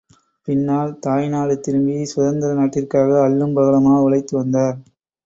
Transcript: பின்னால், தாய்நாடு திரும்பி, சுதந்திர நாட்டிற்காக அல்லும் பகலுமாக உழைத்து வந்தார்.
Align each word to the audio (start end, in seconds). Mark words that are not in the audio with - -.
பின்னால், 0.47 0.93
தாய்நாடு 0.99 1.55
திரும்பி, 1.59 1.97
சுதந்திர 2.05 2.53
நாட்டிற்காக 2.53 3.21
அல்லும் 3.21 3.55
பகலுமாக 3.55 4.01
உழைத்து 4.01 4.35
வந்தார். 4.37 4.75